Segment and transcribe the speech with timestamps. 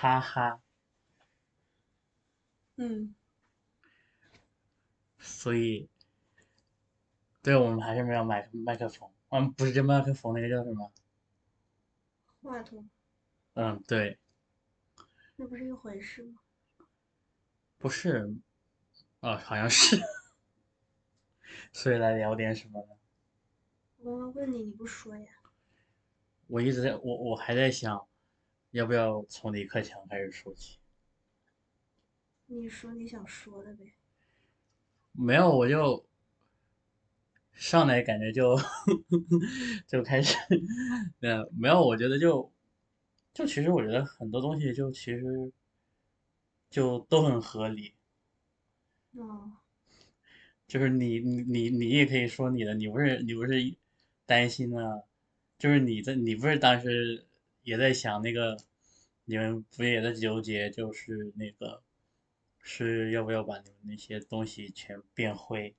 [0.00, 0.62] 哈哈。
[2.76, 3.14] 嗯，
[5.18, 5.90] 所以，
[7.42, 9.10] 对我们还是没有买麦克风。
[9.28, 10.90] 嗯，不是这麦克风，那个叫什么？
[12.40, 12.88] 话筒，
[13.52, 14.18] 嗯，对，
[15.36, 16.40] 那不是一回事吗？
[17.76, 18.34] 不是，
[19.20, 20.00] 啊，好像是。
[21.74, 22.96] 所以来聊点什么呢？
[23.98, 25.26] 我刚刚问你，你不说呀？
[26.46, 28.08] 我一直在，我我还在想，
[28.70, 30.78] 要不要从李克强开始说起？
[32.46, 33.92] 你说你想说的呗。
[35.12, 36.04] 没有，我就
[37.52, 38.56] 上来感觉就
[39.86, 40.36] 就开始，
[41.20, 42.52] 呃，没有，我觉得就
[43.34, 45.52] 就其实我觉得很多东西就其实
[46.70, 47.94] 就都很合理。
[49.14, 49.52] 哦，
[50.68, 53.74] 就是你你你你也可以说你的，你不是你不是
[54.26, 55.02] 担心啊？
[55.58, 57.26] 就是你在你不是当时
[57.62, 58.56] 也在想那个，
[59.30, 61.80] 你们不也在纠结，就是那个。
[62.62, 65.74] 是要不要把你们那些东西全变灰？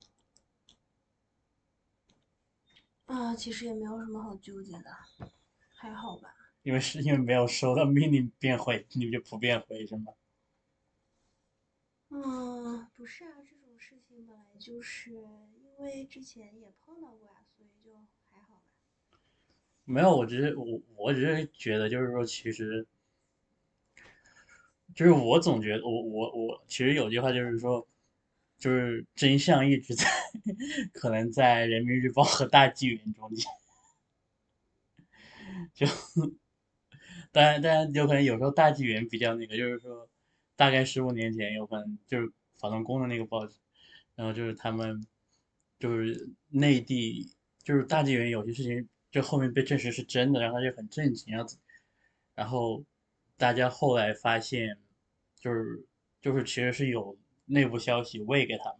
[3.04, 4.90] 啊，其实也没有什么好纠结的，
[5.68, 6.34] 还好吧。
[6.64, 10.12] 因为是因为没有收到命令变灰，你们就不变灰是吗？
[12.08, 17.94] 嗯，不是啊，这种事情本来就是因为之前也碰到过啊，所以就
[18.28, 19.20] 还好吧。
[19.84, 22.84] 没有，我只是我我只是觉得就是说其实。
[24.94, 27.86] 就是我总觉得，我我我其实有句话就是说，
[28.58, 30.04] 就是真相一直在，
[30.92, 33.46] 可能在人民日报和大纪元中间，
[35.74, 35.86] 就，
[37.32, 40.08] 当然当然有可能有时候大纪元比较那个，就是说，
[40.56, 43.56] 大概十五年前有可能就是法轮功的那个报纸，
[44.14, 45.06] 然后就是他们，
[45.78, 51.50] 就是内地就是大纪元有些事情就后面被证实是真的，然后他就很震惊，然后，
[52.34, 52.84] 然后。
[53.42, 54.78] 大家后来发现，
[55.40, 55.84] 就是
[56.20, 58.78] 就是其实是有内部消息喂给他们。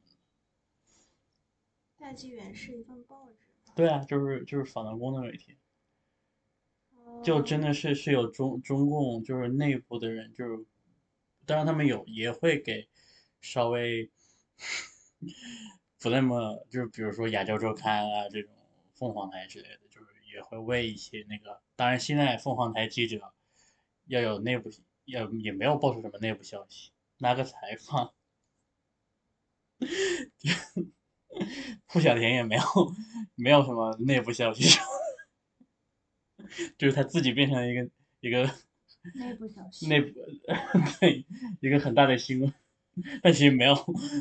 [1.98, 3.48] 大纪元是一份报纸。
[3.75, 5.59] 对啊，就是就是法轮功的媒体。
[7.25, 10.64] 就真的是是有中中共就是内部的人，就是
[11.44, 12.88] 当然他们有也会给
[13.41, 14.12] 稍微
[15.98, 18.54] 不那么就是比如说亚洲周刊啊这种
[18.94, 21.60] 凤凰台之类的，就是也会喂一些那个。
[21.75, 23.34] 当然现在凤凰台记者。
[24.12, 24.71] 要有内部，
[25.06, 28.12] 要也没有爆出什么内部消息，拉个采访，
[31.89, 32.62] 付小田也没有，
[33.34, 34.78] 没有什么内部消息，
[36.77, 37.89] 就是他自己变成了一个
[38.21, 38.43] 一个
[39.15, 40.12] 内部消息，内部
[41.00, 41.25] 对
[41.61, 42.53] 一个很大的新闻，
[43.23, 43.75] 但其实没有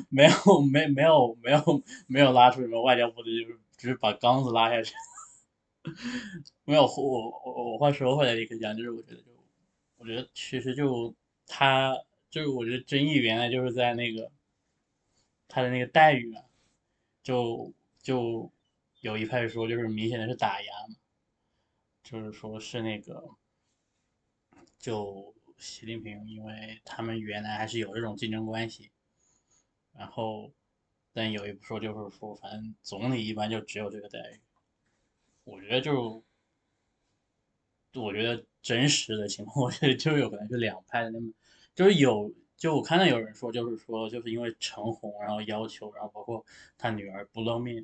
[0.08, 4.94] 没有没没有没有没有拉出什么外交部的，就是只是把缸子拉下去，
[6.64, 9.31] 没有我我我话说回来一个讲，就是我觉得就。
[10.02, 11.14] 我觉得其实就
[11.46, 11.96] 他
[12.32, 14.32] 就是我觉得争议原来就是在那个
[15.48, 16.44] 他的那个待遇啊，
[17.22, 18.52] 就就
[19.02, 20.96] 有一派说就是明显的是打压嘛，
[22.02, 23.30] 就是说是那个
[24.80, 28.90] 就习近平，因为他们原来还是有这种竞争关系，
[29.94, 30.52] 然后
[31.14, 34.42] 但有一说就是说反正总理一般就只有这个待遇，
[35.44, 36.24] 我觉得就
[37.96, 38.44] 我觉得。
[38.64, 41.34] 真实的情况，我觉得就有可能是两派的那么，
[41.74, 46.46] 就是有，就我看到有人说，就是说，就是因为陈红，然后要求，然后包括
[46.78, 47.84] 他女儿不露面，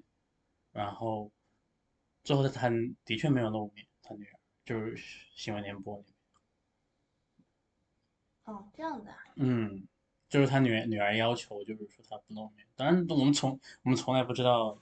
[0.71, 1.31] 然后
[2.23, 2.69] 最后他
[3.03, 4.95] 的确没有露面，他女儿就是
[5.35, 6.13] 新闻联播里面。
[8.43, 9.11] 哦，这样的。
[9.37, 9.87] 嗯，
[10.29, 14.77] 就是他女女儿要求，就是说他不露面，当然我们从我们从来不知道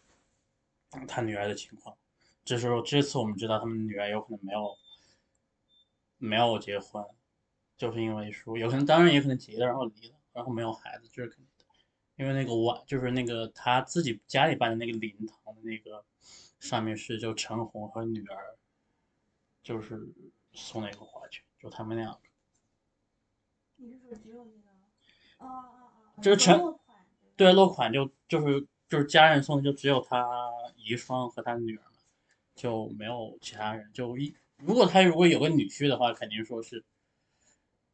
[1.07, 1.96] 他女儿的情况，
[2.44, 4.78] 只是说这次我们知道他们女儿有可能没有。
[6.25, 7.06] 没有结婚，
[7.78, 11.66] 就是因为说有可能，当然也可能结了，然后离了，然后没有孩子，这是肯定的。
[12.16, 16.03] 因为那个晚，就是那个他自己家里办的那个灵堂的那个
[16.59, 18.58] 上面是就陈红和女儿，
[19.62, 20.00] 就是
[20.53, 22.19] 送了一个花圈，就他们两个。
[23.75, 24.69] 你是说只有那个？
[25.39, 26.21] 哦哦哦。
[26.21, 26.57] 就是陈
[27.36, 30.25] 对落款就就是就是家人送的，就只有他
[30.78, 31.83] 遗孀和他女儿
[32.56, 34.33] 就没有其他人，就一。
[34.57, 36.84] 如果他如果有个女婿的话，肯定说是，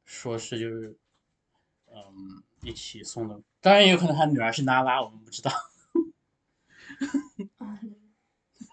[0.06, 0.98] 说是就是，
[1.88, 3.42] 嗯，一起送的。
[3.60, 5.52] 当然也有可能他女儿是娜拉，我们不知道。
[7.58, 7.80] 啊，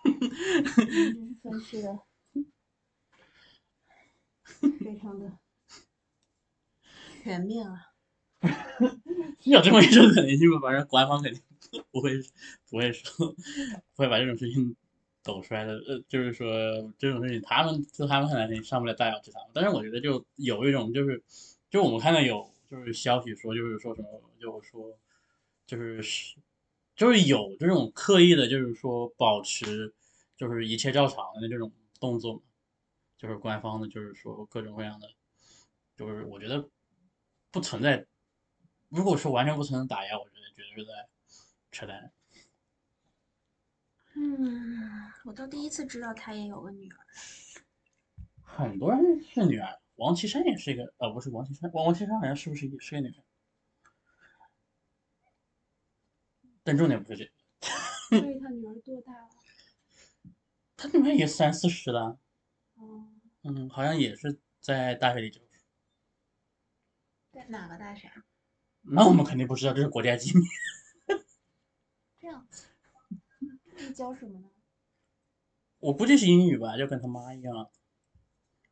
[1.42, 1.98] 分析的
[4.80, 5.38] 非常的
[7.22, 7.92] 全面啊。
[9.44, 10.60] 有这么一种可能性吗？
[10.62, 11.42] 反正官方肯定
[11.90, 12.20] 不会
[12.68, 13.34] 不会说不
[13.96, 14.76] 会把这种事情。
[15.28, 16.50] 抖出来的，呃，就是说
[16.96, 19.42] 这种事情，他们就他们可能上不了大雅之堂。
[19.52, 21.22] 但是我觉得就有一种就是
[21.68, 24.98] 就我们看到有就是消息说，就是说什么，就是说，
[25.66, 26.36] 就是是，
[26.96, 29.92] 就是有这种刻意的，就是说保持
[30.34, 31.70] 就是一切照常的这种
[32.00, 32.40] 动作嘛，
[33.18, 35.10] 就是官方的，就是说各种各样的，
[35.94, 36.66] 就是我觉得
[37.50, 38.06] 不存在，
[38.88, 41.06] 如果说完全不存在打压，我觉得绝对是在
[41.70, 42.10] 扯淡。
[44.20, 46.98] 嗯，我都第一次知道他也有个女儿。
[48.42, 53.22] 很多人是女儿，王岐山也是一个，呃，不是王岐山，王王岐山好像是不是也是个女儿？
[56.64, 57.30] 但重点不是这个，
[58.18, 59.28] 所以 他女儿多大了？
[60.76, 62.18] 他女儿也三四十了，
[62.74, 63.08] 哦，
[63.42, 65.46] 嗯，好像也是在大学里教书。
[67.30, 68.24] 在哪个大学啊？
[68.82, 70.44] 那我们肯定不知道，这是国家机密。
[72.18, 72.67] 这样子，
[73.78, 74.46] 那教什么呢？
[75.78, 77.70] 我估计是英语吧，就跟他妈一样。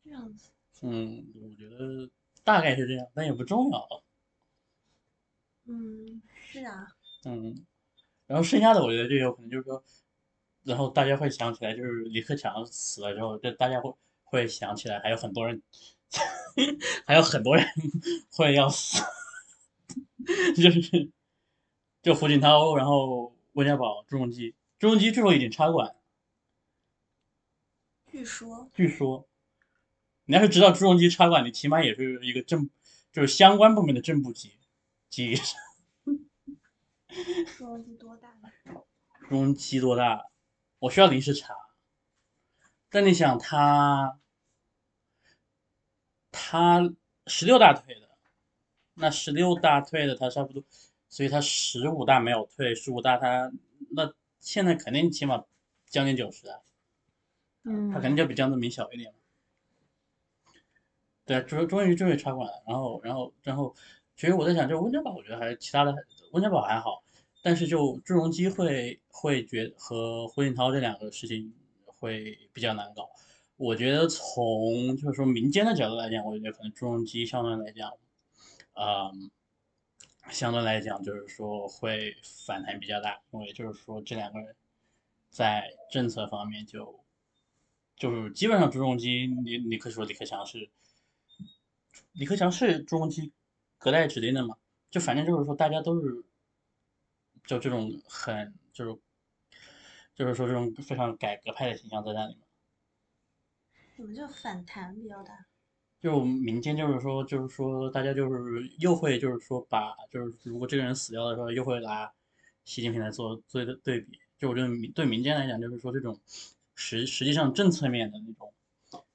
[0.05, 0.51] 这样子，
[0.83, 2.11] 嗯，我觉得
[2.45, 4.03] 大概是这样，但也不重要。
[5.65, 6.87] 嗯，是啊，
[7.25, 7.65] 嗯，
[8.27, 9.83] 然后剩下的我觉得就有可能就是说，
[10.63, 13.93] 然后大家会想起来，就是李克强死了之后，就大家会
[14.25, 15.61] 会想起来，还有很多人，
[17.07, 17.65] 还有很多人
[18.31, 19.03] 会要死，
[20.57, 21.11] 就是
[22.03, 25.97] 就胡锦涛，然后温家宝、朱镕基，朱镕基最后已经插管，
[28.11, 29.27] 据说，据说，
[30.27, 32.69] 你要是知道朱镕基插管，你起码也是一个正，
[33.11, 34.59] 就是相关部门的正部级
[35.09, 35.59] 级以上。
[37.57, 38.51] 朱镕基多大呢？
[39.29, 40.27] 朱镕基多大？
[40.79, 41.55] 我需要临时查。
[42.91, 44.19] 但你想他，
[46.31, 46.93] 他
[47.27, 48.11] 十六大退的，
[48.95, 50.63] 那十六大退的他差不多，
[51.09, 53.51] 所以他十五大没有退，十五大他
[53.91, 54.13] 那
[54.47, 55.43] 现在肯定起码
[55.89, 56.61] 将近九十啊，
[57.65, 59.19] 嗯他肯定就比江泽民小一点嘛。
[61.25, 63.75] 对啊，终终于终于插管了，然后然后然后，
[64.17, 65.93] 其实我在想，就温家宝，我觉得还是其他的
[66.31, 67.03] 温家宝还好，
[67.43, 71.53] 但是就朱镕基会会觉和胡锦涛这两个事情
[71.85, 73.11] 会比较难搞。
[73.57, 77.93] 我觉得从就是说民间的角度来讲，我觉得可能朱镕基相对来讲，
[78.75, 79.29] 嗯，
[80.31, 84.55] 相对来讲就是说会反弹比较大，因为就是说这两个人
[85.31, 87.05] 在政策方面就
[87.97, 90.69] 就是基本上朱镕基，你你可以说李克强是
[92.13, 93.33] 李克强是朱镕基
[93.79, 94.57] 隔代指定的嘛，
[94.91, 96.25] 就反正就是说大家都是
[97.45, 98.99] 就这种很就是
[100.15, 102.41] 就是说这种非常改革派的形象在那里嘛。
[103.97, 105.47] 怎么就反弹比较大？
[105.99, 112.13] 就民间就是说，就是说，大家就是又会就是说把就是如果这个人死掉的时候，又会拿
[112.65, 114.21] 习近平来做做的对比。
[114.39, 116.21] 就我觉得对民间来讲，就是说这种
[116.75, 118.53] 实实际上政策面的那种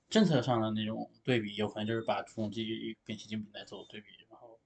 [0.09, 4.07] 政策上的那种对比，有可能就是把朱镕基跟习近平来做对比。
[4.27, 4.59] 然后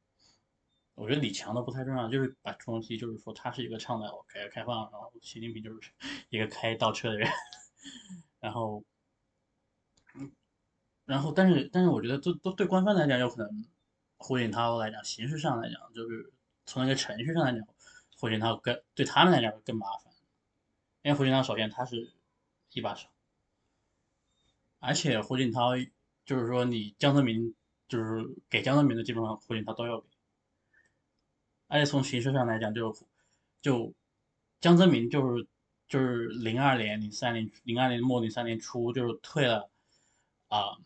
[0.95, 5.91] 我觉得李强都不太重要，就是把朱镕基就是说他是一个倡导改革开放，然后习近平就是
[6.31, 7.29] 一个开倒车的人，
[8.39, 8.81] 然后。
[11.05, 13.65] 然后，但是，但是，我觉得都都对官方来讲，有可能
[14.17, 16.33] 胡锦涛来讲，形式上来讲，就是
[16.65, 17.61] 从那个程序上来讲，
[18.17, 20.11] 胡锦涛更对他们来讲更麻烦，
[21.03, 22.11] 因为胡锦涛首先他是
[22.73, 23.07] 一把手，
[24.79, 25.77] 而且胡锦涛
[26.25, 27.53] 就是说你江泽民
[27.87, 30.07] 就是给江泽民的基本上胡锦涛都要给，
[31.67, 32.97] 而且从形式上来讲，就
[33.61, 33.93] 就
[34.59, 35.47] 江泽民就是
[35.87, 39.69] 就是零二年、零三年、零二年末、零三年初就是退了
[40.47, 40.79] 啊。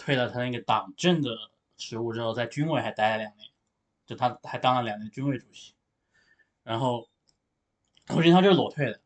[0.00, 1.36] 退了他那个党政的
[1.76, 3.50] 职务之后，在军委还待了两年，
[4.06, 5.74] 就他还当了两年军委主席。
[6.62, 7.06] 然后
[8.08, 9.00] 胡锦涛就是裸退的，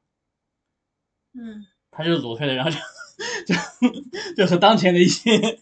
[1.32, 2.78] 嗯，他就是裸退的，然后就
[3.44, 3.54] 就
[4.36, 5.58] 就和当前的一些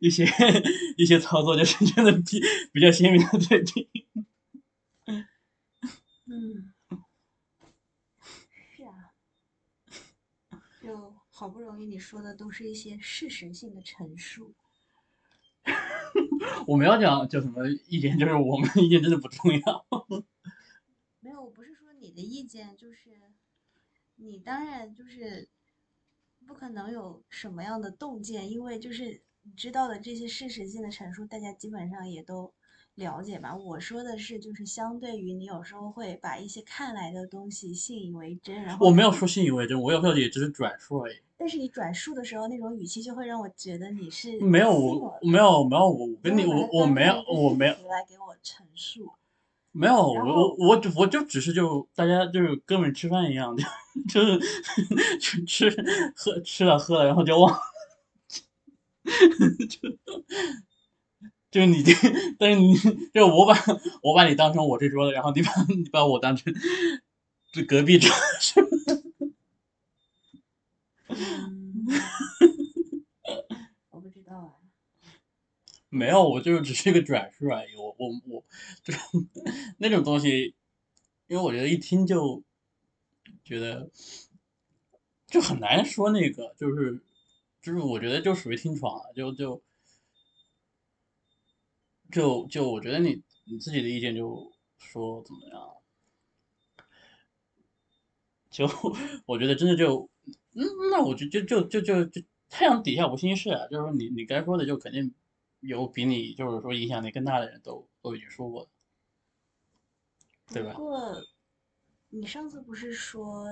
[0.00, 0.24] 一些
[0.96, 2.40] 一些操作，就是真的比
[2.72, 4.06] 比较鲜明的对比。
[6.28, 6.72] 嗯，
[8.76, 9.12] 是啊，
[10.82, 14.54] 就好不容易你说的都是一些事实性的陈述。
[16.66, 19.86] 我们要讲叫什么意见，就是我们的意见真的不重要。
[21.20, 23.20] 没有，我不是说你的意见，就是
[24.14, 25.46] 你当然就是
[26.46, 32.54] 不可能有什么样的洞见，因为就是你知道的这些事实性的陈述，大家基本上也都
[32.96, 33.54] 了解吧。
[33.54, 41.16] 我说的是，就是相对于你有时候会把一些看来的东西信以为真，然后我没有说信以为真，我有时候也只是转述而已。
[41.38, 49.12] 但是你转述的时候，那种语气就会让我觉得你是没有我没有没有我我跟你我我没有我没有来给我陈述。
[49.72, 53.62] 没有，我我我就我就只是就大家就是哥们吃饭一样，就
[54.08, 54.40] 就是
[55.18, 55.70] 吃吃
[56.16, 57.60] 喝吃了喝了，然后就忘了，
[59.68, 59.90] 就
[61.56, 61.90] 就是你这，
[62.38, 63.54] 但是你就是我把
[64.02, 66.52] 我把你当成我这桌的，然后你把你把我当成
[67.50, 68.68] 这隔壁桌，是吧？
[71.08, 71.86] 嗯，
[73.88, 74.52] 我不知道啊。
[75.88, 77.74] 没有，我就是只是一个转述而已。
[77.74, 78.44] 我我我
[78.84, 79.00] 就是
[79.78, 80.54] 那种东西，
[81.26, 82.42] 因为我觉得一听就
[83.42, 83.88] 觉得
[85.26, 87.00] 就很难说那个，就是
[87.62, 89.62] 就是我觉得就属于听爽了，就就
[92.10, 95.68] 就就我觉得你你自己的意见就说怎么样，
[98.50, 98.66] 就
[99.26, 100.08] 我觉得真的就
[100.54, 105.12] 嗯，那我就就就就就就太阳底下无心事啊，就是说你你该说的就肯定
[105.60, 108.68] 有比你就是说影响力更大的人都都已经说过了，
[110.52, 110.84] 对吧不？
[110.84, 111.22] 过，
[112.10, 113.46] 你上次不是说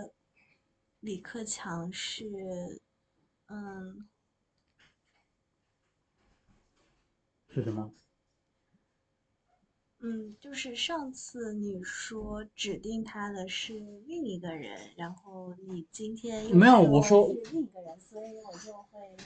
[1.00, 2.80] 李克强是，
[3.48, 4.08] 嗯，
[7.48, 7.92] 是什么？
[10.06, 13.72] 嗯，就是上次你说指定他的是
[14.06, 19.16] 另一个人，然后你今天又没有我说是另一个人，所以我就会，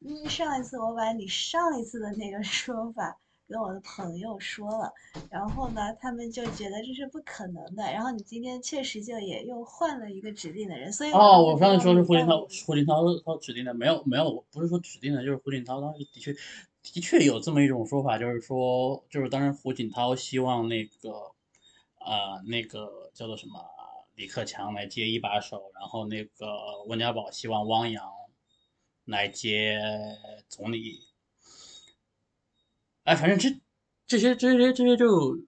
[0.00, 3.16] 因为上一次我把你上一次的那个 说法
[3.48, 4.92] 跟我的朋友说了，
[5.30, 16.34] 然后呢，他们就觉得这是不可能的，然后你今天确实就也又换了一个指定的人，所以哦，我上次说是胡锦涛，胡锦涛他指定的，没有没有，不是说指定的，就是胡锦涛当时的确
[16.92, 21.10] 的确有这么一种说法，就是说就是当时胡锦涛希望那个
[21.98, 23.60] 呃那个叫做什么
[24.14, 28.10] 李克强来接一把手，然后那个温家宝希望汪洋
[29.04, 29.80] 来接
[30.48, 31.00] 总理，
[33.04, 33.60] 哎，反正这
[34.06, 35.38] 这些这些这些就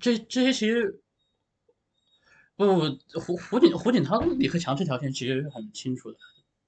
[0.00, 1.02] 这这些其实。
[2.56, 6.18] 不不不，胡胡锦胡锦涛李克强这条线其实是很清楚的，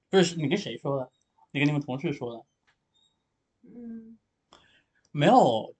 [0.09, 1.11] 不是你跟谁说的？
[1.51, 2.45] 你跟你们同事说的？
[3.75, 4.17] 嗯，
[5.11, 5.75] 没有，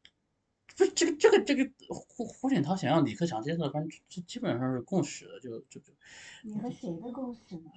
[0.77, 5.93] 不是这个这个这个胡胡锦涛想让李克强接受的关，这基本上是共识的，就就就
[6.43, 7.71] 你和谁的共识呢？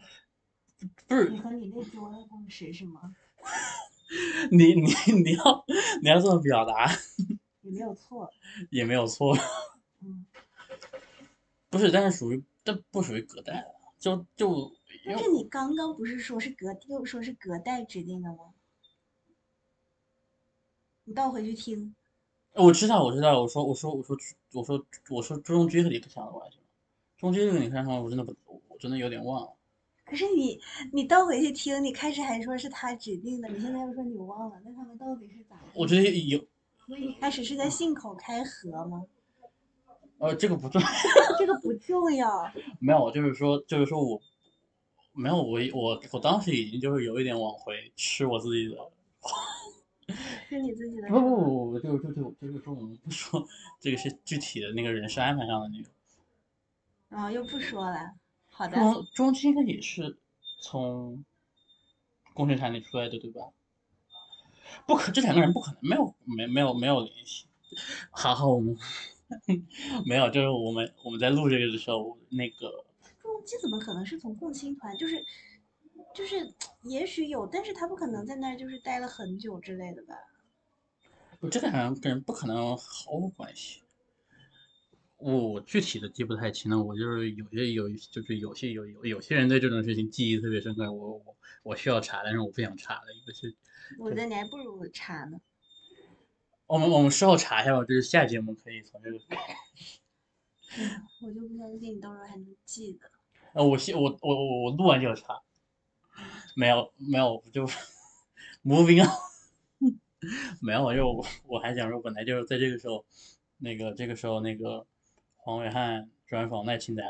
[1.06, 3.14] 不是你和你那桌的共识是吗？
[4.50, 4.92] 你你
[5.22, 5.64] 你要
[6.02, 6.88] 你要这么表达
[7.62, 8.30] 也没有错，
[8.70, 9.36] 也没有错，
[10.00, 10.26] 嗯。
[11.70, 14.72] 不是，但是属于但不属于隔代的，就就
[15.06, 18.53] 但是你刚刚不是说是隔又说是隔代指定的吗？
[21.04, 21.94] 你倒回去听，
[22.54, 24.16] 我知道我知道，我说我说我说
[24.52, 26.58] 我说我说朱中军和李克强的关系，
[27.18, 28.34] 朱镕基跟李克强我真的不
[28.68, 29.52] 我真的有点忘了。
[30.04, 30.60] 可是你
[30.92, 35.58] 你倒回去听，你开始还说是他指定的，你现在又说你忘了，那他们到底是咋？
[35.74, 36.38] 我觉得有
[36.86, 39.02] 所以你开始是在信口开河吗？
[40.18, 40.88] 呃这个不重要。
[41.38, 44.20] 这个不重要，没有，就是说，就是说我
[45.12, 48.76] 没有，我我我当时已经就是有一点往回吃我自己的，
[50.48, 53.46] 是你自己的不不事吗不不，就就就就是说我们不说
[53.80, 55.88] 这个是具体的那个人事安排上的那个，
[57.08, 58.14] 然后又不说了。
[58.50, 60.18] 好的，中中期应该也是
[60.60, 61.24] 从
[62.34, 63.40] 工程厂里出来的，对吧？
[64.86, 67.46] 不可，这两个人不可能没有没没有没有联系。
[68.10, 68.76] 好好，我们
[70.06, 72.84] 没有，就是我们我们在录这个的时候，那个
[73.20, 74.96] 中基怎么可能是从共青团？
[74.96, 75.24] 就是
[76.14, 80.14] 就是也许有，但是他不可能在那儿就是待了很久之类的吧？
[81.40, 83.82] 我这个好像跟人不可能毫无关系。
[85.16, 93.54] 我具体的记不太清了，我就是有些有就是有些有有有些人对这种事情记忆特别深刻，我我我需要查，但是我不想查的一个是，
[93.98, 95.40] 我觉得你还不如查呢。
[96.66, 99.18] 我们我们事后查一下吧，就是下节目可以从这个，
[101.22, 103.10] 我就不相信你到时候还能记得。
[103.54, 105.42] 呃，我先我我我我录完就要查，
[106.54, 107.66] 没有没有就
[108.64, 109.10] moving on，
[110.62, 113.04] 没有就我我还想说，本来就是在这个时候，
[113.58, 114.86] 那个这个时候那个
[115.36, 117.02] 黄伟汉专访赖清德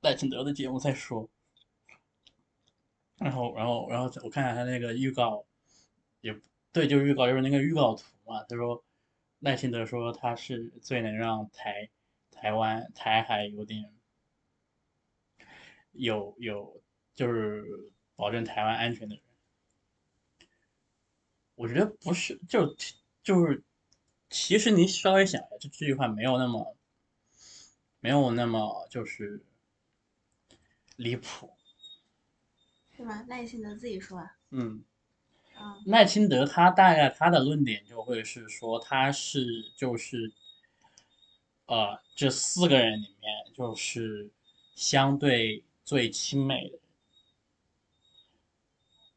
[0.00, 1.28] 赖清德的节目再说，
[3.16, 5.44] 然后然后然后我看看他那个预告，
[6.20, 6.38] 也
[6.72, 8.84] 对，就是预告就是那个预告图嘛，他说
[9.38, 11.88] 赖清德说他是最能让台
[12.30, 13.90] 台湾台海有点
[15.92, 16.82] 有有
[17.14, 17.64] 就是
[18.16, 19.22] 保证台湾安全的人。
[21.54, 22.74] 我觉得不是，就
[23.22, 23.62] 就是，
[24.28, 26.76] 其实你稍微想一下，这这句话没有那么，
[28.00, 29.42] 没有那么就是
[30.96, 31.52] 离谱。
[32.96, 33.24] 是吗？
[33.28, 34.36] 赖清德自己说啊。
[34.50, 34.84] 嗯，
[35.54, 40.32] 啊，赖清德他大概他的论点就会是说他是就是，
[41.66, 44.30] 呃，这四个人里面就是
[44.74, 46.80] 相对最亲美的人。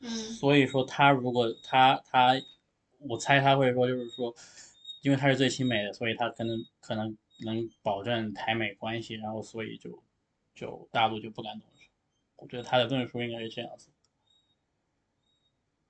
[0.02, 2.34] 嗯所以说他如果他他，
[3.00, 4.34] 我猜他会说，就是说，
[5.02, 10.04] 因为他是最亲美的，所以他可能可能能保证台美关系，然后所以就
[10.56, 11.90] 就大陆就不敢动手。
[12.38, 13.90] 我觉得他的论述应该是这样子。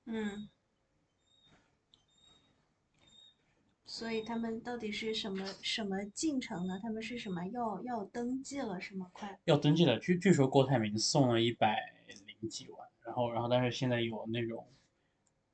[0.06, 0.50] 嗯。
[3.86, 6.80] 所以他们到底是什么什么进程呢？
[6.82, 9.10] 他们是什么要要登记了是吗？
[9.12, 9.98] 快要登记了。
[10.00, 11.76] 据据说郭台铭送了一百
[12.28, 12.79] 零几万，
[13.10, 14.68] 然后然后但是现在有那种，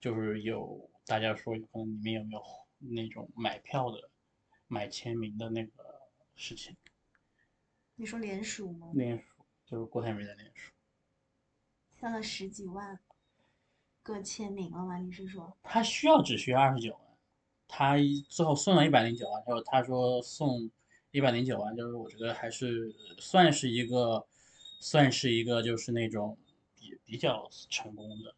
[0.01, 2.43] 就是有大家说可能你们有没有
[2.79, 4.09] 那种买票的、
[4.67, 6.01] 买签名的那个
[6.35, 6.75] 事情。
[7.95, 8.91] 你说联署吗？
[8.93, 9.23] 联署
[9.65, 10.73] 就是郭台铭的联署，
[11.97, 12.99] 送了十几万
[14.03, 14.97] 个签名了吗？
[14.97, 15.55] 你是说？
[15.63, 17.01] 他需要只需要二十九万。
[17.69, 17.95] 他
[18.27, 20.69] 最后送了一百零九万，他说他说送
[21.11, 24.27] 一百零九万，就是我觉得还是算是一个，
[24.81, 26.37] 算是一个就是那种
[27.05, 28.35] 比比较成功的。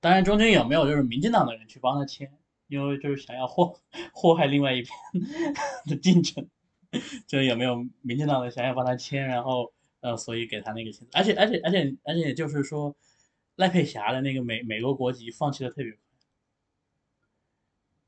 [0.00, 2.32] 当然中间有没有就是民进党的人去帮他签，
[2.68, 3.78] 因为就是想要祸
[4.14, 4.94] 祸害另外一边
[5.86, 6.48] 的进程，
[7.26, 12.96] 就是有没有民进党的想要帮他签，然后呃所以给他那个签，而且而且而且而且就是说
[13.56, 15.92] 赖佩霞的那个美美国国籍放弃的特别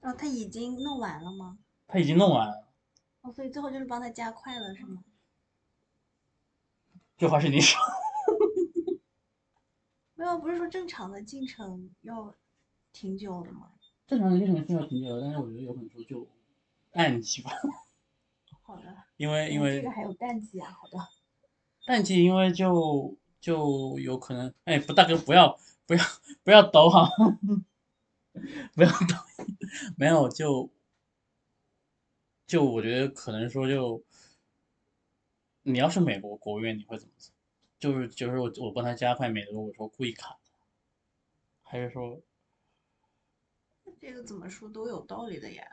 [0.01, 0.11] 快。
[0.11, 1.59] 哦，他已经弄完了吗？
[1.87, 2.69] 他已经弄完了。
[3.21, 5.05] 哦，所以最后就是帮他加快了，是吗？
[7.19, 7.79] 这话是你说。
[10.17, 12.35] 没有，不是说正常的进程要
[12.93, 13.71] 挺久的吗？
[14.07, 16.27] 正常的进程是要挺久的，但是我觉得有可能说就
[16.91, 17.51] 淡季吧。
[18.63, 18.83] 好的。
[19.17, 20.99] 因为因为这个还有淡季啊，好的。
[21.85, 26.05] 淡季，因为就就有可能，哎，不，大哥不要不要
[26.43, 27.09] 不要抖哈。
[28.75, 29.15] 不要抖，
[29.97, 30.71] 没有就
[32.47, 34.03] 就我觉得可能说就
[35.63, 37.33] 你要是美国国务院你会怎么做？
[37.79, 40.39] 就是就是我我帮他加快美国，我说故意卡，
[41.63, 42.21] 还是说
[44.01, 45.65] 这个怎么说都有道理的呀？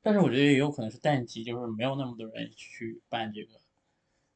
[0.00, 3.60] 但是我觉得也有可能是淡季，就是没有那么多人去办这个，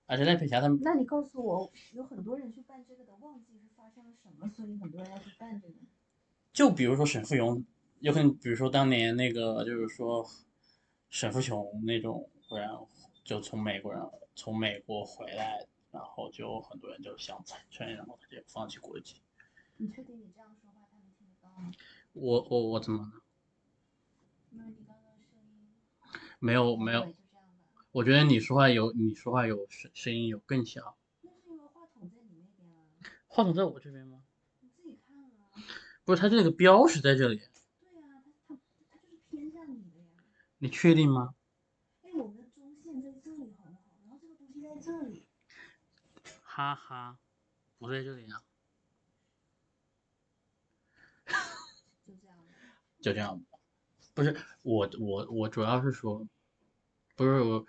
[0.06, 5.74] 而且赖佩霞他们，那你告诉我，有很多人去办这个的，旺季是发生了什么，所以很多人要去办这个。
[6.52, 7.64] 就比如说沈富雄，
[7.98, 10.24] 有可能比如说当年那个就是说
[11.10, 12.88] 沈富雄那种，然后
[13.24, 14.00] 就从美国人
[14.36, 19.22] 从美国回来，然后就很多人就想参选，然后他就放弃国籍。
[19.78, 21.72] 你确定你这样说话他们听得到吗？
[22.12, 23.22] 我我我怎么了？
[24.50, 26.20] 没有你刚刚声音。
[26.38, 27.14] 没有没有。
[27.92, 30.98] 我觉得你说话有你说话有声声音有更小。
[31.22, 32.84] 那是因为话筒在你那边啊。
[33.26, 34.22] 话筒在我这边吗？
[34.60, 35.30] 你自己看啊
[36.04, 37.38] 不是，它这个标识在这里。
[37.38, 37.46] 对
[38.02, 40.04] 呀，它它它就是偏向你的呀。
[40.58, 41.34] 你确定吗？
[42.02, 43.80] 哎，我们的中线在这里，好不好？
[44.62, 45.26] 然后这里。
[46.42, 47.18] 哈哈，
[47.76, 48.44] 不在这里啊。
[52.06, 52.38] 就这样。
[53.02, 53.44] 就这样。
[54.14, 56.28] 不是我我我主要是说，
[57.16, 57.66] 不是我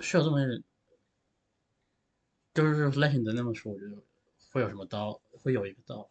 [0.00, 0.38] 需要这么，
[2.54, 4.02] 就是类型的那么说，我觉得
[4.52, 6.10] 会有什么刀，会有一个刀。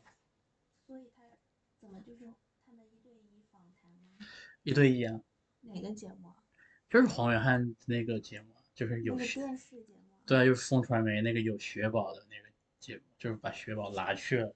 [4.61, 5.19] 一对一啊？
[5.61, 6.35] 哪个节目？
[6.87, 9.99] 就是黄远汉那个节目，就是有电视节目。
[10.25, 12.47] 对啊，就是风传媒那个有雪宝的那个
[12.79, 14.55] 节目，就是把雪宝拉去了。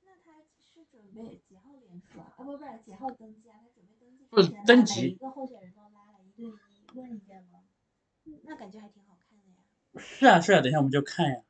[0.00, 2.32] 那他是准备几号联署啊？
[2.38, 3.60] 啊不不是几号登记啊？
[3.62, 4.24] 他准备登记。
[4.30, 5.02] 不是登记。
[5.02, 7.62] 每一个候选人都拉了一对一问一下吗？
[8.44, 9.56] 那感觉还挺好看的呀。
[9.98, 11.42] 是啊是啊，等一下我们就看呀。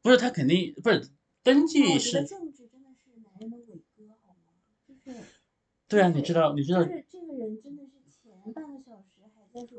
[0.00, 1.10] 不是他肯定不是
[1.42, 2.24] 登记是。
[2.24, 4.54] 政治真的是男人的伟哥好吗？
[4.86, 5.18] 就是。
[5.88, 8.91] 对啊，你知道，你知道，这个人真的是前半个小时还
[9.52, 9.78] 在说，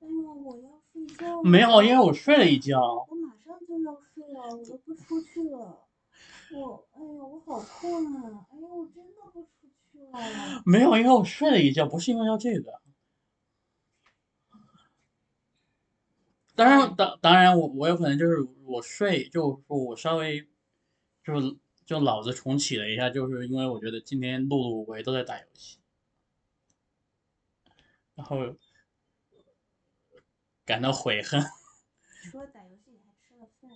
[0.00, 1.42] 哎呦，我要睡觉。
[1.42, 3.06] 没有，因为我睡了一觉。
[3.08, 5.86] 我马上就要睡了，我都不出去了。
[6.52, 8.46] 我，哎呦，我好困啊！
[8.50, 9.48] 哎呦，我真的不出
[9.92, 10.62] 去了。
[10.64, 12.80] 没有，因为我睡了一觉，不是因为要这个。
[16.54, 20.48] 当然，当当然，我我有可能就是我睡，就说我稍微
[21.24, 21.56] 就是。
[21.88, 25.78] 就脑子重启了一下，就是因为我觉得今天碌碌无为都在打游戏，
[28.14, 28.36] 然后
[30.68, 31.42] 感到悔恨。
[32.30, 33.70] 除了打游戏，你还吃了饭？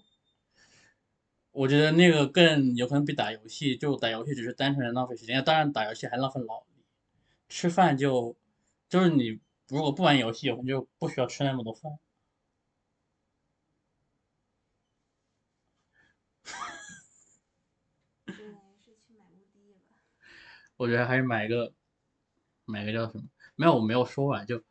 [1.52, 6.66] 我觉得那个更有可能比打游戏，就打游戏只是单纯的浪费时间，当然打游戏还浪费脑力。
[7.48, 8.37] 吃饭就
[8.90, 11.98] 就是你如果不玩游戏，可能就不需要吃那么多饭。
[20.76, 21.72] 我觉得还是买一个，
[22.66, 23.24] 买个叫什么？
[23.55, 24.62] 没有，我没有说完，就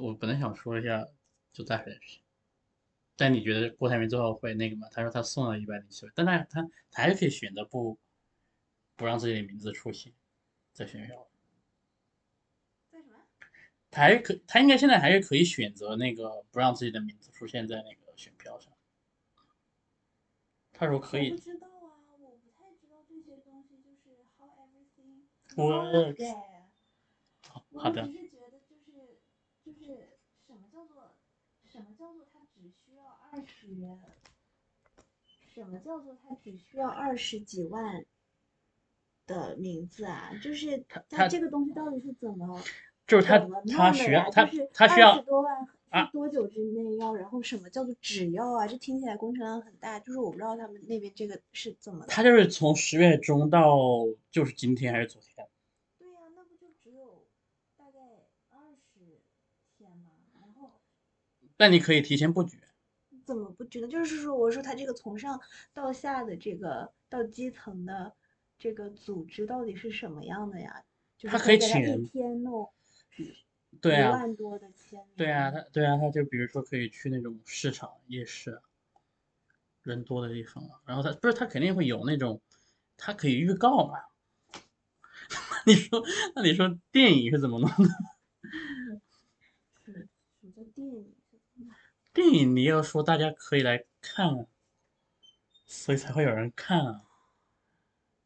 [0.00, 1.06] 我本来想说一下，
[1.52, 2.20] 就再回去。
[3.16, 4.88] 但你觉得郭台铭最后会那个吗？
[4.92, 7.98] 他说他送了一百零七万，但他他他还是可以选择不
[8.94, 10.12] 不让自己的名字出现
[10.72, 11.28] 在选票。
[12.90, 13.16] 在什么？
[13.90, 18.72] 他还是可，他应该现在还是可以选择那个不让自己的名字出现在那个选票上。
[20.72, 26.36] 他说可以我不，知道啊，我不太知道这些东西，就是 how everything works
[27.70, 29.18] 我好的只是觉得就是
[29.64, 31.16] 就是什么叫做
[31.78, 33.68] 什么叫做它只需要二十，
[35.54, 38.04] 什么叫做它只需要二十几万
[39.28, 40.32] 的名字啊？
[40.42, 42.60] 就是它它这个东西到底是怎么
[43.06, 45.68] 就是他他的呀需要他就是他需要多万
[46.10, 47.14] 多久之内要？
[47.14, 48.66] 然后什么叫做只要啊？
[48.66, 52.04] 这听起来工程量很大，就是我不知道他们那边这个是怎么。
[52.06, 53.78] 他就是从十月中到
[54.32, 55.48] 就是今天还是昨天，
[55.96, 57.24] 对呀、那不就只有
[57.76, 58.00] 大概
[58.50, 59.20] 二十
[59.78, 60.10] 天吗？
[60.38, 60.72] 然后
[61.58, 62.58] 但你可以提前布局。
[63.26, 63.88] 怎么布局呢？
[63.88, 65.38] 就是说，我说他这个从上
[65.74, 68.14] 到下的这个到基层的
[68.58, 70.82] 这个组织到底是什么样的呀？
[71.18, 72.70] 就是他可以给他一天弄
[73.80, 75.16] 对啊，一万多的签名。
[75.16, 78.62] 对啊，他对啊，他就比如说可以去那种市场、夜市啊，
[79.82, 82.40] 人多的地方啊，然后他不是他肯定会有那种，
[82.96, 83.98] 他可以预告嘛。
[85.66, 86.02] 你说，
[86.34, 87.88] 那你说电影是怎么弄的？
[89.84, 89.92] 是
[90.40, 91.14] 什么叫电影？
[92.18, 94.46] 电影你要说大家可以来看啊，
[95.66, 97.04] 所以才会有人看啊。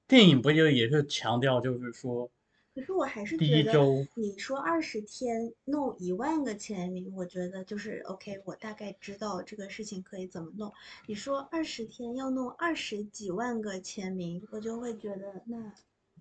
[0.09, 2.31] 电影不就也是强调就是说
[2.75, 3.79] 可是我还是第觉得
[4.15, 10.73] 你说二十天弄一万个签名，我觉得就是 OK，我大概知道这个事情可以怎么弄。
[11.07, 15.71] 你说二十天要弄二十几万个签名，我就会觉得那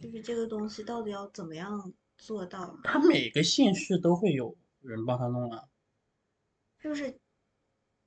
[0.02, 2.78] 就是这个东西到底要怎么样做到？
[2.84, 5.64] 他每个县市都会有人帮他弄啊。
[6.78, 7.16] 就是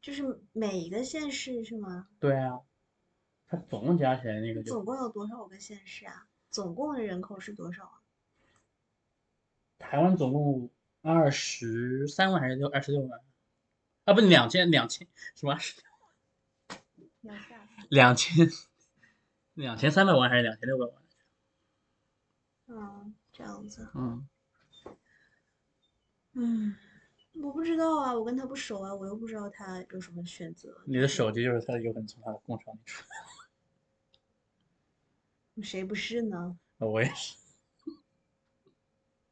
[0.04, 2.06] 就是每一个县市是吗？
[2.20, 2.60] 对啊，
[3.46, 6.26] 它总共加起来那个就总共有多少个县市啊？
[6.50, 8.02] 总共的人口是多少啊？
[9.78, 10.68] 台湾总共
[11.00, 13.18] 二十三万还是六二十六万？
[14.04, 15.56] 啊，不，两千两千什么？
[17.88, 18.46] 两千
[19.54, 21.02] 两千三百万还是两千六百万？
[22.66, 23.90] 嗯，这样子。
[23.94, 24.28] 嗯，
[26.34, 26.76] 嗯，
[27.34, 30.82] 我不知道啊，我跟他不熟啊，我又不知道他有什么选择。
[30.86, 33.16] 你的手机就是他有可能从他的工厂里出来
[35.62, 36.56] 谁不是呢？
[36.78, 37.36] 的， 我也是，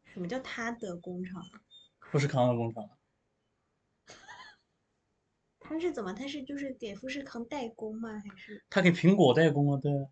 [0.05, 1.43] 什么叫他的工厂？
[2.01, 2.89] 富士康的工厂。
[5.61, 6.13] 他是怎么？
[6.13, 8.11] 他是就是给富士康代工吗？
[8.21, 8.63] 还是？
[8.69, 10.09] 他给苹果代工啊，对啊，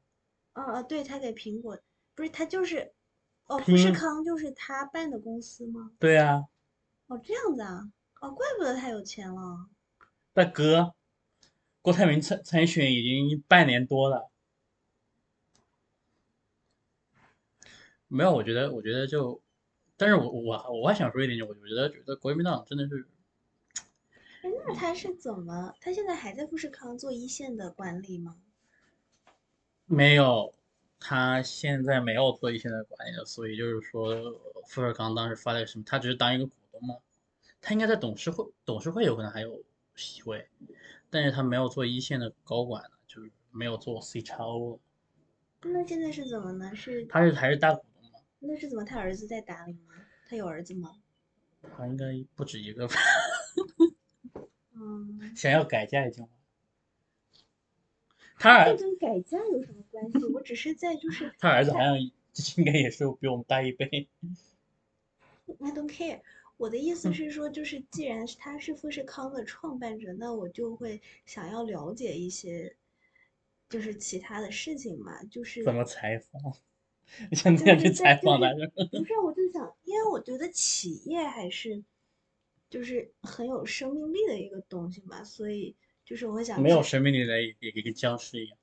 [0.54, 1.78] 哦哦，对，他给苹果，
[2.14, 2.92] 不是他就是，
[3.46, 5.92] 哦，富士康就是他办的公司吗？
[5.98, 6.46] 对啊，
[7.10, 9.66] 哦，这样子啊，哦，怪不得他有钱了。
[10.32, 10.94] 大哥，
[11.82, 14.30] 郭台铭参参选已经半年多了。
[18.06, 19.42] 没有，我觉得，我觉得就，
[19.96, 23.04] 但是我我我还想说一点，就我觉得觉得国民党真的是
[24.42, 25.74] 哎，那他是怎么？
[25.80, 28.36] 他现在还在富士康做一线的管理吗？
[29.86, 30.54] 没有，
[31.00, 34.14] 他现在没有做一线的管理了，所以就是说，
[34.68, 36.48] 富士康当时发了个什么，他只是当一个
[37.60, 39.62] 他应该在董事会，董事会有可能还有
[39.94, 40.48] 席位，
[41.10, 44.80] 但是他没有做一线的高管了，就是没有做 C 叉 O，
[45.62, 46.74] 那现在是怎么呢？
[46.74, 48.84] 是他是还是大股东吗，那是怎么？
[48.84, 49.94] 他儿子在打理吗？
[50.28, 50.96] 他有儿子吗？
[51.76, 52.94] 他应该不止一个吧，
[54.74, 56.26] 嗯，想要改嫁已经，
[58.38, 60.24] 他儿这跟改嫁有什么关系？
[60.32, 64.08] 我只是在就是 他儿子好像应该也是比我们大一辈
[65.58, 66.22] ，I don't care。
[66.60, 72.76] 我的意思嗯是说，就是既然是他是富士康的创办者，那我就会想要了解一些，
[73.70, 76.30] 就是其他的事情嘛，就是怎么采访？
[77.30, 78.50] 你想这就是样去采访他？
[78.90, 81.82] 不是，我就想，因为我觉得企业还是
[82.68, 88.58] 就是很有生命力的一个东西嘛，所以就是我想没有生命力的也也跟僵尸一样，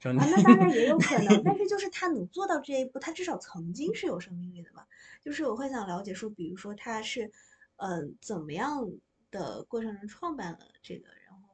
[0.00, 4.86] 啊，那当然也 有可能，但是就是他能做到这一步，他至少曾经是有生命力的嘛。
[5.22, 7.30] 就是我会想了解说，比如说他是，
[7.76, 8.88] 呃，怎么样
[9.30, 11.48] 的过程中创办了这个，然后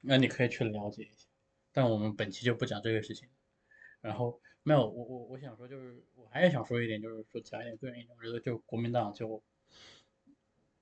[0.00, 1.26] 那你可以去了解一下，
[1.72, 3.28] 但我们本期就不讲这个事情。
[4.00, 9.42] 然后没有，我我我想说就是，我还是想说一点，就是说讲一点个人意见，我觉得就国民党就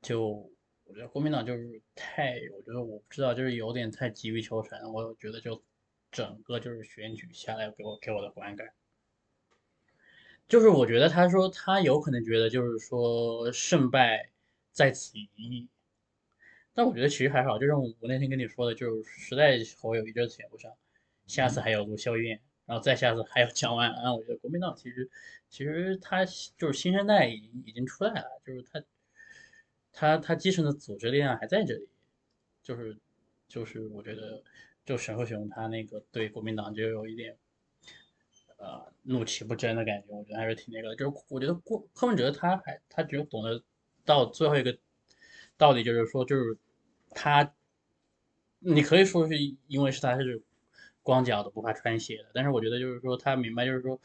[0.02, 0.50] 就
[0.85, 5.61] 我觉得国民党就是太，我觉得我不知道，就是有点太急于求成，我觉得就
[6.16, 8.72] 整个就是选举下来给我给我的观感。
[10.48, 14.31] 就是我觉得他说他有可能觉得就是说胜败
[14.72, 15.68] 在此一役，
[16.72, 20.72] 但我觉得其实还好，就像我那天跟你说的，就是实在侯友谊这次选不上，
[21.26, 24.14] 下次还有卢秀燕，然后再下次还要讲完啊。
[24.14, 25.11] 我觉得国民党其实
[25.50, 28.83] 其实他就是新生代已经已经出来了，就是他
[29.92, 31.87] 他他基层的组织力量还在这里，
[32.62, 32.96] 就是
[33.48, 34.42] 就是我觉得
[34.87, 37.37] 就沈鹤雄他那个对国民党就有一点
[38.57, 40.96] 呃怒其不争的感觉，我觉得还是挺那个。
[40.96, 43.62] 就是我觉得郭柯文哲他还他只有懂得
[44.07, 44.79] 到最后一个
[45.59, 46.57] 道理，就是说就是
[47.11, 47.53] 他。
[48.59, 49.37] 你可以说是
[49.68, 50.42] 因为是他是
[51.03, 54.01] 光脚的不怕穿鞋的，但是我觉得就是说他明白就是说，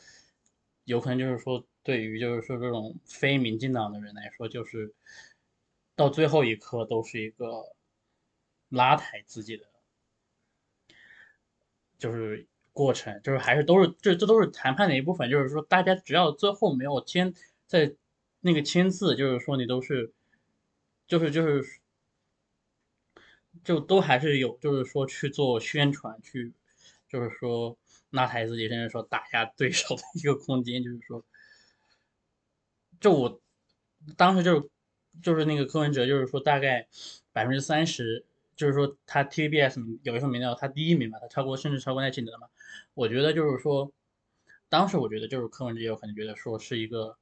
[0.83, 4.93] 有可能就是说对于就是说这种非民进党的人来说，就是
[5.95, 7.63] 到最后一刻都是一个
[8.67, 9.65] 拉抬自己的，
[12.01, 17.33] 就是过程，就是还是都是这这都是谈判的一部分，就是说大家只要最后没有签
[17.65, 17.93] 在
[18.41, 20.11] 那个签字，就是说你都是
[21.07, 21.79] 就是就是。
[23.65, 26.53] 就都还是有，就是说去做宣传，去
[27.09, 27.77] 就是说
[28.09, 30.81] 拉抬自己，甚至说打压对手的一个空间。
[30.81, 31.21] 就是说，
[33.01, 33.41] 就我
[34.15, 34.69] 当时就是
[35.21, 36.87] 就是那个柯文哲，就是说大概
[37.33, 38.25] 百分之三十，
[38.61, 42.47] 就是说他 TVBS 有一份民调，他第一名嘛，他超过甚至超过赖清德嘛。
[42.93, 43.91] 我觉得就是说，
[44.69, 47.17] 当时我觉得就是柯文哲有可能觉得说是一个，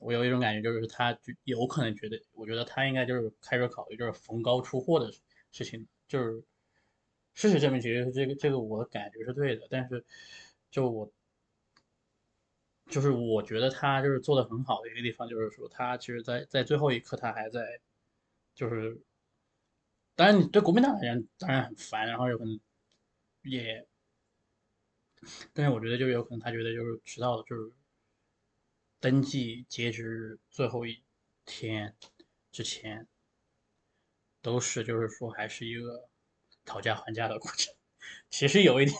[0.00, 5.12] 我有一种感觉就是他就有可能觉得，我觉得他应该就是开始考虑就是逢高出货的。
[5.50, 6.42] 事情就是
[7.32, 10.04] 事实证明，其实这个这个我的感觉是对的，但是
[10.68, 11.12] 就我
[12.88, 17.80] 就是我觉得他就是做的很好的一个地方，就是说他其实，在在最后一刻他还在
[18.54, 19.00] 就是
[20.14, 22.60] 当然你对国民党的人当然很烦，然后有可能
[23.42, 23.86] 也，
[25.52, 27.72] 但是我觉得就有可能他觉得就是迟到了，就是
[29.00, 31.02] 登记截止最后一
[31.44, 31.94] 天
[32.52, 33.06] 之前。
[34.42, 36.06] 都是，就是说，还是一个
[36.66, 37.74] 讨价还价的过程。
[38.28, 38.94] 其实有一点，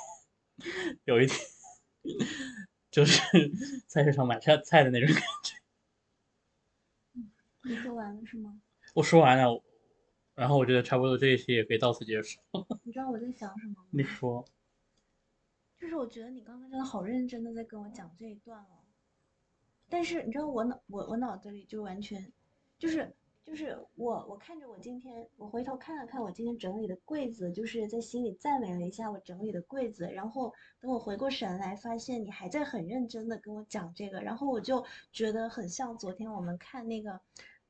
[1.04, 1.38] 有一点，
[2.90, 3.20] 就是
[3.86, 5.54] 菜市场买菜菜的那种感觉。
[7.64, 8.58] 你说完了是吗？
[8.94, 9.62] 我说完了，
[10.34, 12.40] 然后我觉得差不多这一期也可以到此结束。
[12.84, 13.86] 你知道我在想什么吗？
[13.90, 14.44] 你说。
[15.78, 18.82] 就是我觉得你刚刚真的好认真的在跟我讲这一段哦。
[19.88, 22.32] 但是你知道我脑我我脑子里就完全
[22.78, 23.14] 就是。
[23.44, 30.10] 就是我，我看着我今天，我回头看了看我今天整理的柜子，就是在心里赞美了一下我整理的柜子。
[30.10, 37.20] 然后等我回过神来，发现你还在很认真的跟我讲这个，然后我就觉得很像昨天我们看那个，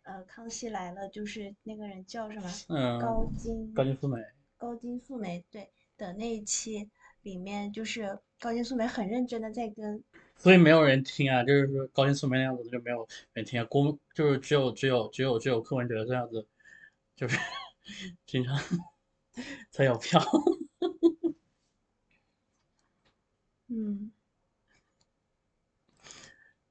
[0.04, 2.50] 呃，《康熙来了》，就是那个人叫什么？
[2.68, 3.00] 嗯。
[3.00, 3.72] 高金。
[3.74, 4.18] 高金素梅。
[4.56, 6.88] 高金素梅对的那一期
[7.22, 10.02] 里面，就是高金素梅很认真的在跟。
[10.36, 13.64] 所以没有人听啊，就是说高金素梅那样子就没有人听啊。
[13.64, 16.46] 公就是只有只有只有只有柯文哲这样子，
[17.16, 17.38] 就是
[18.26, 18.58] 经常
[19.70, 20.20] 才有票。
[23.68, 24.12] 嗯，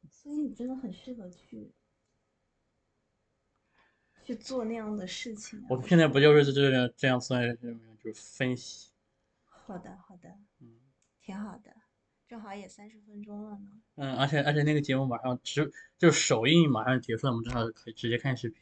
[0.09, 1.71] 所以你真的很适合去
[4.23, 5.63] 去做那样的事情。
[5.69, 7.41] 我现在不就是这样这样算，
[8.01, 8.91] 就是分析。
[9.45, 10.79] 好的，好的，嗯，
[11.21, 11.71] 挺好的。
[12.27, 13.67] 正好也三十分钟了呢。
[13.95, 18.61] 嗯，而且而且那个节目马上直就是首映马上结束了，我们正好可以直接看视频。